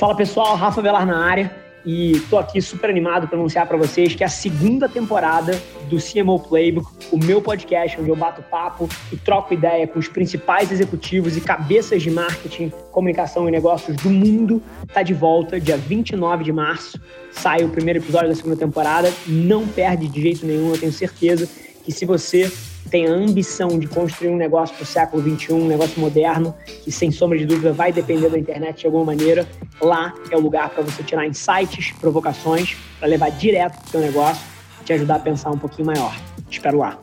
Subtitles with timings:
[0.00, 4.14] Fala pessoal, Rafa Velar na área e tô aqui super animado para anunciar para vocês
[4.14, 8.88] que é a segunda temporada do CMO Playbook, o meu podcast onde eu bato papo
[9.12, 14.08] e troco ideia com os principais executivos e cabeças de marketing, comunicação e negócios do
[14.08, 16.98] mundo, tá de volta dia 29 de março.
[17.30, 21.46] Sai o primeiro episódio da segunda temporada, não perde de jeito nenhum, eu tenho certeza
[21.84, 22.50] que se você
[22.88, 26.90] tem a ambição de construir um negócio para o século XXI, um negócio moderno, que
[26.90, 29.46] sem sombra de dúvida vai depender da internet de alguma maneira,
[29.80, 34.00] lá é o lugar para você tirar insights, provocações, para levar direto para o seu
[34.00, 34.46] negócio
[34.80, 36.14] e te ajudar a pensar um pouquinho maior.
[36.48, 36.98] Te espero lá.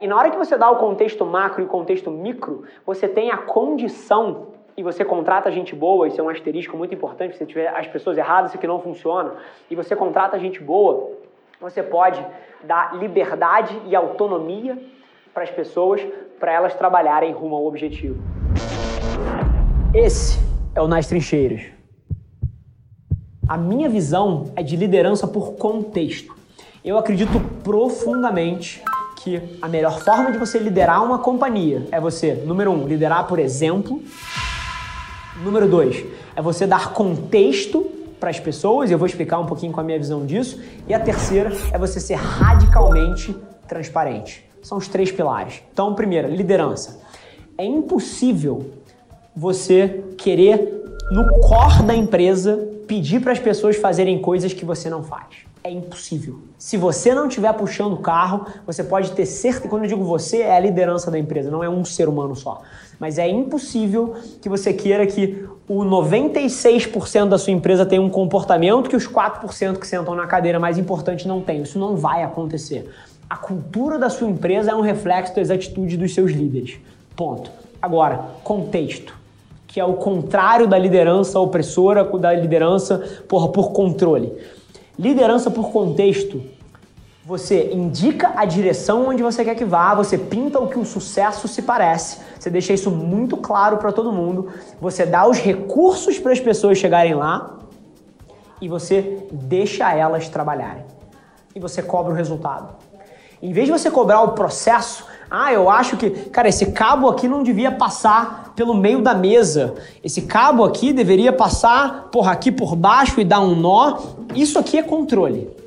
[0.00, 3.30] E na hora que você dá o contexto macro e o contexto micro, você tem
[3.30, 7.46] a condição e você contrata gente boa, isso é um asterisco muito importante, se você
[7.46, 9.34] tiver as pessoas erradas, isso aqui não funciona,
[9.70, 11.10] e você contrata gente boa,
[11.60, 12.24] você pode
[12.64, 14.78] dar liberdade e autonomia
[15.34, 16.00] para as pessoas,
[16.38, 18.18] para elas trabalharem rumo ao objetivo.
[19.92, 20.38] Esse
[20.74, 21.62] é o Nas Trincheiras.
[23.46, 26.34] A minha visão é de liderança por contexto.
[26.82, 28.82] Eu acredito profundamente
[29.16, 33.38] que a melhor forma de você liderar uma companhia é você, número um, liderar por
[33.38, 34.02] exemplo.
[35.44, 39.80] Número dois, é você dar contexto para as pessoas, eu vou explicar um pouquinho com
[39.80, 40.60] a minha visão disso.
[40.86, 43.34] E a terceira é você ser radicalmente
[43.66, 44.44] transparente.
[44.62, 45.62] São os três pilares.
[45.72, 47.00] Então, primeiro, liderança.
[47.56, 48.72] É impossível
[49.34, 55.02] você querer, no core da empresa, pedir para as pessoas fazerem coisas que você não
[55.02, 55.50] faz.
[55.64, 56.40] É impossível.
[56.58, 59.68] Se você não estiver puxando o carro, você pode ter certeza.
[59.68, 62.62] Quando eu digo você, é a liderança da empresa, não é um ser humano só.
[63.00, 68.90] Mas é impossível que você queira que o 96% da sua empresa tenha um comportamento
[68.90, 71.62] que os 4% que sentam na cadeira mais importante não tem.
[71.62, 72.90] Isso não vai acontecer.
[73.28, 76.78] A cultura da sua empresa é um reflexo das atitudes dos seus líderes.
[77.16, 77.50] Ponto.
[77.80, 79.16] Agora, contexto,
[79.66, 84.32] que é o contrário da liderança opressora, da liderança por, por controle.
[84.98, 86.42] Liderança por contexto.
[87.24, 91.46] Você indica a direção onde você quer que vá, você pinta o que o sucesso
[91.46, 94.48] se parece, você deixa isso muito claro para todo mundo,
[94.80, 97.58] você dá os recursos para as pessoas chegarem lá
[98.58, 100.82] e você deixa elas trabalharem.
[101.54, 102.74] E você cobra o resultado.
[103.42, 107.28] Em vez de você cobrar o processo, ah, eu acho que, cara, esse cabo aqui
[107.28, 109.74] não devia passar pelo meio da mesa.
[110.02, 113.98] Esse cabo aqui deveria passar, porra, aqui por baixo e dar um nó.
[114.34, 115.60] Isso aqui é controle.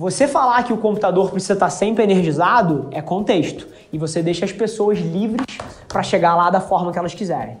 [0.00, 3.66] Você falar que o computador precisa estar sempre energizado é contexto.
[3.92, 5.44] E você deixa as pessoas livres
[5.86, 7.58] para chegar lá da forma que elas quiserem.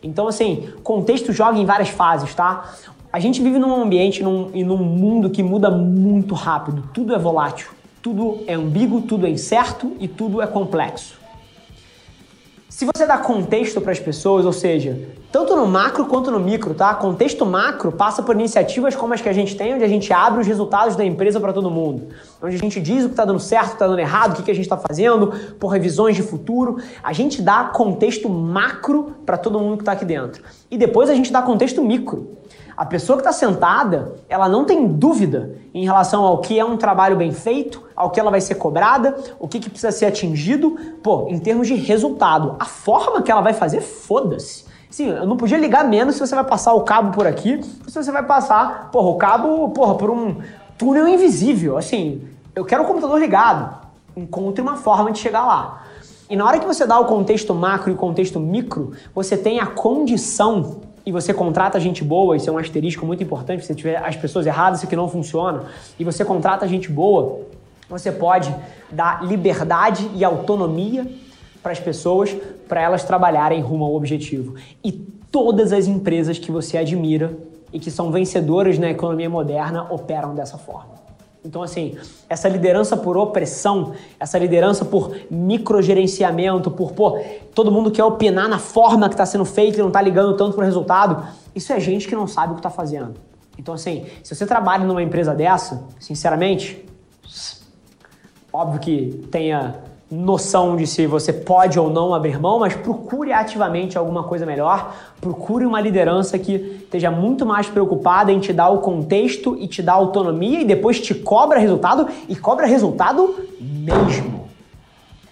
[0.00, 2.74] Então, assim, contexto joga em várias fases, tá?
[3.12, 6.88] A gente vive num ambiente num, e num mundo que muda muito rápido.
[6.94, 11.19] Tudo é volátil, tudo é ambíguo, tudo é incerto e tudo é complexo.
[12.70, 14.96] Se você dá contexto para as pessoas, ou seja,
[15.32, 16.94] tanto no macro quanto no micro, tá?
[16.94, 20.40] Contexto macro passa por iniciativas como as que a gente tem, onde a gente abre
[20.40, 22.10] os resultados da empresa para todo mundo,
[22.40, 24.36] onde a gente diz o que está dando certo, o que está dando errado, o
[24.36, 26.76] que, que a gente está fazendo, por revisões de futuro.
[27.02, 30.40] A gente dá contexto macro para todo mundo que está aqui dentro.
[30.70, 32.38] E depois a gente dá contexto micro.
[32.76, 36.76] A pessoa que está sentada, ela não tem dúvida em relação ao que é um
[36.76, 40.76] trabalho bem feito, ao que ela vai ser cobrada, o que, que precisa ser atingido,
[41.02, 42.56] pô, em termos de resultado.
[42.58, 44.64] A forma que ela vai fazer, foda-se.
[44.90, 47.94] Sim, eu não podia ligar menos se você vai passar o cabo por aqui, se
[47.94, 50.38] você vai passar, porra, o cabo, porra, por um
[50.76, 51.76] túnel invisível.
[51.76, 52.22] Assim,
[52.54, 53.78] eu quero o computador ligado.
[54.16, 55.84] Encontre uma forma de chegar lá.
[56.28, 59.60] E na hora que você dá o contexto macro e o contexto micro, você tem
[59.60, 63.74] a condição e você contrata gente boa, isso é um asterisco muito importante, se você
[63.74, 65.64] tiver as pessoas erradas, isso aqui não funciona,
[65.98, 67.40] e você contrata gente boa,
[67.88, 68.54] você pode
[68.90, 71.06] dar liberdade e autonomia
[71.62, 72.34] para as pessoas,
[72.68, 74.54] para elas trabalharem rumo ao objetivo.
[74.84, 77.36] E todas as empresas que você admira
[77.72, 80.99] e que são vencedoras na economia moderna operam dessa forma.
[81.42, 81.96] Então, assim,
[82.28, 87.18] essa liderança por opressão, essa liderança por microgerenciamento, por, pô,
[87.54, 90.54] todo mundo quer opinar na forma que está sendo feito e não está ligando tanto
[90.54, 93.14] para o resultado, isso é gente que não sabe o que está fazendo.
[93.58, 96.84] Então, assim, se você trabalha numa empresa dessa, sinceramente,
[98.52, 99.76] óbvio que tenha
[100.10, 104.94] noção de se você pode ou não abrir mão, mas procure ativamente alguma coisa melhor,
[105.20, 109.82] procure uma liderança que esteja muito mais preocupada em te dar o contexto e te
[109.82, 114.40] dar autonomia e depois te cobra resultado e cobra resultado mesmo.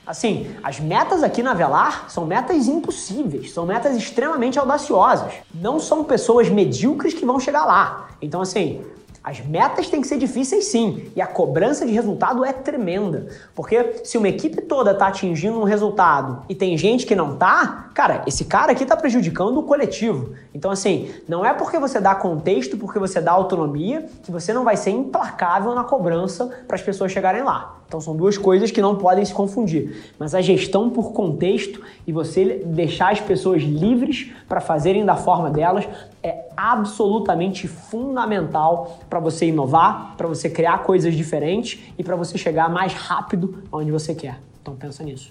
[0.06, 5.34] Assim, as metas aqui na Velar são metas impossíveis, são metas extremamente audaciosas.
[5.52, 8.08] Não são pessoas medíocres que vão chegar lá.
[8.22, 8.80] Então, assim,
[9.28, 13.26] As metas têm que ser difíceis sim, e a cobrança de resultado é tremenda.
[13.54, 17.90] Porque se uma equipe toda está atingindo um resultado e tem gente que não tá,
[17.92, 20.32] cara, esse cara aqui está prejudicando o coletivo.
[20.54, 24.64] Então assim, não é porque você dá contexto, porque você dá autonomia, que você não
[24.64, 27.77] vai ser implacável na cobrança para as pessoas chegarem lá.
[27.88, 30.12] Então são duas coisas que não podem se confundir.
[30.18, 35.50] Mas a gestão por contexto e você deixar as pessoas livres para fazerem da forma
[35.50, 35.88] delas
[36.22, 42.68] é absolutamente fundamental para você inovar, para você criar coisas diferentes e para você chegar
[42.68, 44.38] mais rápido onde você quer.
[44.60, 45.30] Então pensa nisso.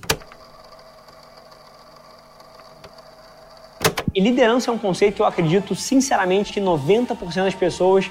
[4.16, 8.10] E liderança é um conceito que eu acredito sinceramente que 90% das pessoas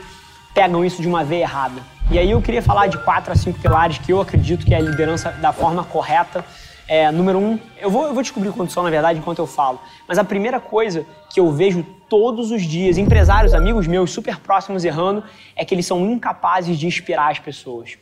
[0.54, 1.95] pegam isso de uma veia errada.
[2.08, 4.76] E aí eu queria falar de quatro a cinco pilares que eu acredito que é
[4.76, 6.44] a liderança da forma correta.
[6.86, 9.80] É, número um, eu vou, eu vou descobrir quantos são na verdade enquanto eu falo,
[10.06, 14.84] mas a primeira coisa que eu vejo todos os dias, empresários, amigos meus super próximos
[14.84, 15.24] errando,
[15.56, 17.98] é que eles são incapazes de inspirar as pessoas.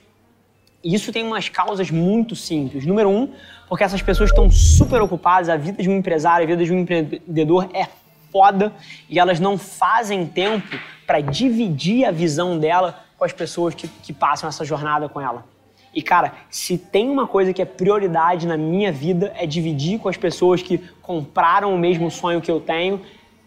[0.83, 2.85] E isso tem umas causas muito simples.
[2.85, 3.31] Número um,
[3.71, 6.79] porque essas pessoas estão super ocupadas, a vida de um empresário, a vida de um
[6.79, 7.89] empreendedor é
[8.31, 8.71] foda
[9.09, 14.13] e elas não fazem tempo para dividir a visão dela com as pessoas que, que
[14.13, 15.45] passam essa jornada com ela.
[15.95, 20.09] E cara, se tem uma coisa que é prioridade na minha vida é dividir com
[20.09, 23.01] as pessoas que compraram o mesmo sonho que eu tenho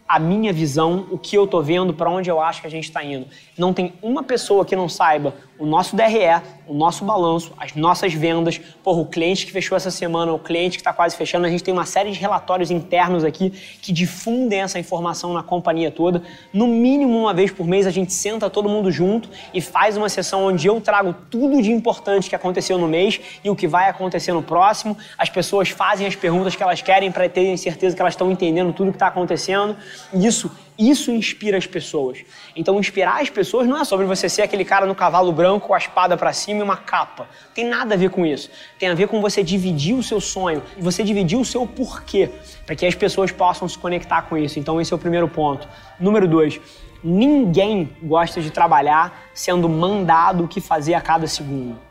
[0.08, 2.84] a minha visão, o que eu tô vendo, para onde eu acho que a gente
[2.84, 3.26] está indo.
[3.58, 8.14] Não tem uma pessoa que não saiba o nosso DRE, o nosso balanço, as nossas
[8.14, 11.50] vendas, porra, o cliente que fechou essa semana, o cliente que está quase fechando, a
[11.50, 13.50] gente tem uma série de relatórios internos aqui
[13.82, 16.22] que difundem essa informação na companhia toda.
[16.52, 20.08] No mínimo uma vez por mês a gente senta todo mundo junto e faz uma
[20.08, 23.88] sessão onde eu trago tudo de importante que aconteceu no mês e o que vai
[23.88, 24.96] acontecer no próximo.
[25.16, 28.72] As pessoas fazem as perguntas que elas querem para terem certeza que elas estão entendendo
[28.72, 29.76] tudo que está acontecendo.
[30.14, 32.18] Isso isso inspira as pessoas.
[32.54, 35.72] Então, inspirar as pessoas não é sobre você ser aquele cara no cavalo branco com
[35.72, 37.28] a espada para cima e uma capa.
[37.54, 38.50] Tem nada a ver com isso.
[38.76, 42.28] Tem a ver com você dividir o seu sonho e você dividir o seu porquê,
[42.66, 44.58] para que as pessoas possam se conectar com isso.
[44.58, 45.68] Então, esse é o primeiro ponto.
[46.00, 46.60] Número dois,
[47.04, 51.87] ninguém gosta de trabalhar sendo mandado o que fazer a cada segundo.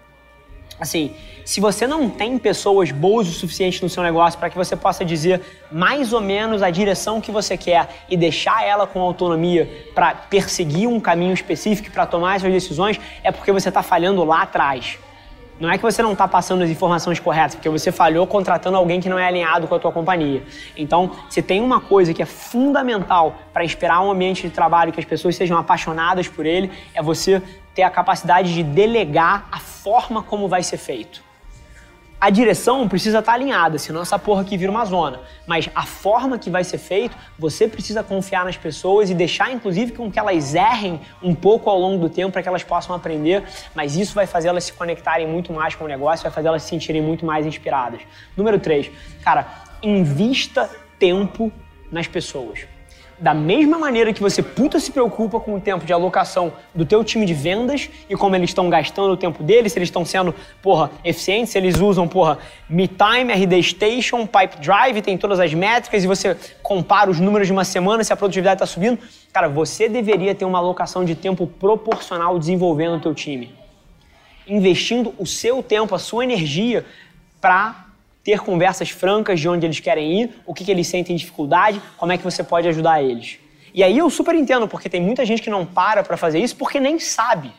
[0.79, 4.75] Assim, se você não tem pessoas boas o suficiente no seu negócio para que você
[4.75, 5.41] possa dizer
[5.71, 10.87] mais ou menos a direção que você quer e deixar ela com autonomia para perseguir
[10.87, 14.99] um caminho específico para tomar as suas decisões, é porque você está falhando lá atrás.
[15.59, 19.01] Não é que você não está passando as informações corretas, porque você falhou contratando alguém
[19.01, 20.43] que não é alinhado com a tua companhia.
[20.75, 24.99] Então, se tem uma coisa que é fundamental para inspirar um ambiente de trabalho que
[24.99, 27.41] as pessoas sejam apaixonadas por ele, é você
[27.73, 31.26] ter a capacidade de delegar a forma como vai ser feito.
[32.19, 35.19] A direção precisa estar alinhada, senão essa porra aqui vira uma zona.
[35.45, 39.91] Mas a forma que vai ser feito, você precisa confiar nas pessoas e deixar, inclusive,
[39.91, 43.43] com que elas errem um pouco ao longo do tempo para que elas possam aprender.
[43.75, 46.63] Mas isso vai fazer elas se conectarem muito mais com o negócio, vai fazer elas
[46.63, 48.01] se sentirem muito mais inspiradas.
[48.35, 48.89] Número 3,
[49.23, 49.45] cara,
[49.83, 50.67] invista
[50.97, 51.51] tempo
[51.91, 52.65] nas pessoas
[53.19, 57.03] da mesma maneira que você puta se preocupa com o tempo de alocação do teu
[57.03, 60.35] time de vendas e como eles estão gastando o tempo deles, se eles estão sendo,
[60.61, 62.37] porra, eficientes, se eles usam, porra,
[62.69, 67.53] MeTime, RD Station, Pipe Drive, tem todas as métricas e você compara os números de
[67.53, 68.99] uma semana, se a produtividade está subindo,
[69.33, 73.51] cara, você deveria ter uma alocação de tempo proporcional desenvolvendo o teu time.
[74.47, 76.85] Investindo o seu tempo, a sua energia
[77.41, 77.86] para
[78.27, 82.11] ter conversas francas de onde eles querem ir, o que, que eles sentem dificuldade, como
[82.11, 83.39] é que você pode ajudar eles.
[83.73, 86.57] E aí eu super entendo, porque tem muita gente que não para para fazer isso
[86.57, 87.53] porque nem sabe.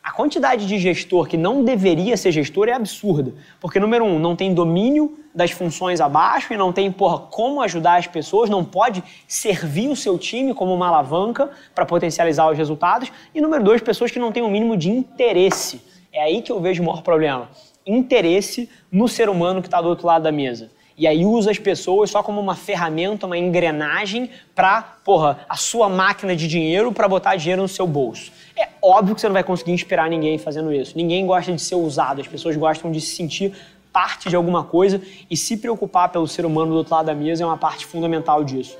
[0.00, 3.34] A quantidade de gestor que não deveria ser gestor é absurda.
[3.58, 7.96] Porque, número um, não tem domínio das funções abaixo e não tem, porra, como ajudar
[7.96, 13.10] as pessoas, não pode servir o seu time como uma alavanca para potencializar os resultados.
[13.34, 15.80] E, número dois, pessoas que não têm o um mínimo de interesse.
[16.12, 17.48] É aí que eu vejo o maior problema
[17.86, 20.70] interesse no ser humano que está do outro lado da mesa.
[20.96, 25.88] E aí usa as pessoas só como uma ferramenta, uma engrenagem para, porra, a sua
[25.88, 28.30] máquina de dinheiro para botar dinheiro no seu bolso.
[28.56, 30.96] É óbvio que você não vai conseguir inspirar ninguém fazendo isso.
[30.96, 33.52] Ninguém gosta de ser usado, as pessoas gostam de se sentir
[33.92, 37.42] parte de alguma coisa e se preocupar pelo ser humano do outro lado da mesa
[37.42, 38.76] é uma parte fundamental disso.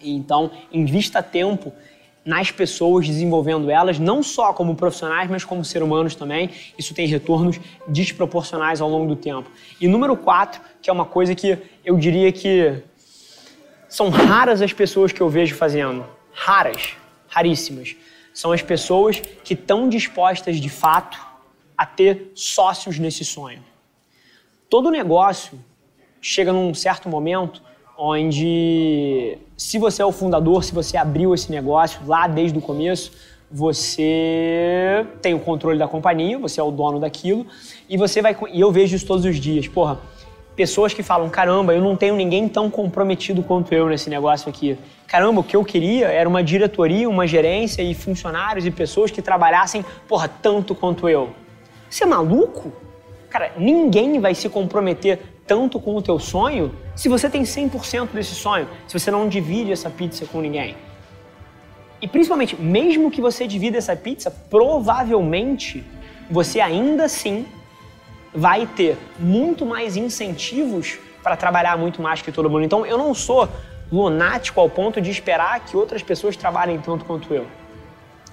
[0.00, 1.72] Então, invista tempo
[2.24, 6.50] nas pessoas, desenvolvendo elas, não só como profissionais, mas como seres humanos também.
[6.78, 9.50] Isso tem retornos desproporcionais ao longo do tempo.
[9.80, 12.82] E número quatro, que é uma coisa que eu diria que
[13.88, 16.04] são raras as pessoas que eu vejo fazendo.
[16.32, 16.94] Raras,
[17.28, 17.96] raríssimas.
[18.34, 21.18] São as pessoas que estão dispostas de fato
[21.76, 23.64] a ter sócios nesse sonho.
[24.68, 25.58] Todo negócio
[26.20, 27.62] chega num certo momento
[27.98, 33.10] onde se você é o fundador, se você abriu esse negócio lá desde o começo,
[33.50, 37.44] você tem o controle da companhia, você é o dono daquilo,
[37.88, 38.36] e você vai.
[38.52, 39.66] E eu vejo isso todos os dias.
[39.66, 39.98] Porra,
[40.54, 44.78] pessoas que falam: caramba, eu não tenho ninguém tão comprometido quanto eu nesse negócio aqui.
[45.06, 49.22] Caramba, o que eu queria era uma diretoria, uma gerência e funcionários e pessoas que
[49.22, 51.30] trabalhassem, porra, tanto quanto eu.
[51.88, 52.70] Você é maluco?
[53.30, 58.34] Cara, ninguém vai se comprometer tanto com o teu sonho se você tem 100% desse
[58.34, 60.76] sonho, se você não divide essa pizza com ninguém.
[62.00, 65.84] E principalmente, mesmo que você divida essa pizza, provavelmente
[66.30, 67.46] você ainda assim
[68.32, 72.64] vai ter muito mais incentivos para trabalhar muito mais que todo mundo.
[72.64, 73.48] Então, eu não sou
[73.90, 77.46] lunático ao ponto de esperar que outras pessoas trabalhem tanto quanto eu.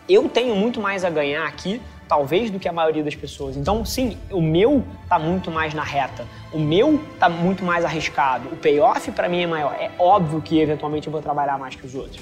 [0.07, 3.57] Eu tenho muito mais a ganhar aqui, talvez, do que a maioria das pessoas.
[3.57, 6.25] Então, sim, o meu tá muito mais na reta.
[6.51, 8.49] O meu tá muito mais arriscado.
[8.49, 9.75] O payoff para mim é maior.
[9.79, 12.21] É óbvio que eventualmente eu vou trabalhar mais que os outros.